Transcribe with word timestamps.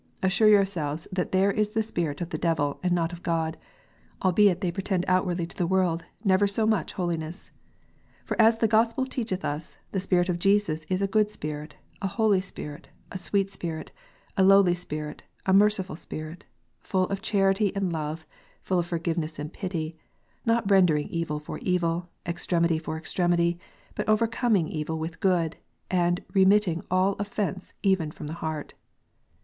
assure 0.23 0.47
yourselves 0.47 1.07
that 1.11 1.31
there 1.31 1.51
is 1.51 1.73
the 1.77 1.83
spirit 1.83 2.21
of 2.21 2.31
the 2.31 2.37
devil, 2.39 2.79
and 2.81 2.91
not 2.91 3.13
of 3.13 3.21
God, 3.21 3.55
albeit 4.23 4.59
they 4.61 4.71
pretend 4.71 5.05
outwardly 5.07 5.45
to 5.45 5.55
the 5.55 5.67
world 5.67 6.05
never 6.23 6.47
so 6.47 6.65
much 6.65 6.93
holiness. 6.93 7.51
For 8.25 8.35
as 8.41 8.57
the 8.57 8.67
Gospel 8.67 9.05
teacheth 9.05 9.45
us, 9.45 9.77
the 9.91 9.99
Spirit 9.99 10.27
of 10.27 10.39
Jesus 10.39 10.85
is 10.85 11.03
a 11.03 11.07
good 11.07 11.29
spirit, 11.29 11.75
an 12.01 12.09
holy 12.09 12.41
spirit, 12.41 12.87
a 13.11 13.17
sweet 13.19 13.51
spirit, 13.51 13.91
a 14.35 14.43
lowly 14.43 14.73
spirit, 14.73 15.21
a 15.45 15.53
merciful 15.53 15.95
spirit, 15.95 16.45
full 16.79 17.03
of 17.09 17.21
charity 17.21 17.71
and 17.75 17.93
love, 17.93 18.25
full 18.63 18.79
of 18.79 18.87
forgiveness 18.87 19.37
and 19.37 19.53
pity, 19.53 19.99
not 20.47 20.67
rendering 20.71 21.09
evil 21.09 21.37
for 21.39 21.59
evil, 21.59 22.09
extremity 22.25 22.79
for 22.79 22.97
extremity, 22.97 23.59
but 23.93 24.09
overcoming 24.09 24.67
evil 24.67 24.97
with 24.97 25.19
good, 25.19 25.57
and 25.91 26.23
remitting 26.33 26.83
all 26.89 27.13
offence 27.19 27.75
even 27.83 28.09
from 28.09 28.25
the 28.25 28.33
heart. 28.41 28.73